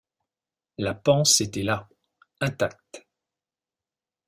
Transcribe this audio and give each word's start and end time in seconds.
La 0.79 0.95
panse 0.95 1.41
était 1.41 1.61
là, 1.61 1.87
intacte. 2.39 3.05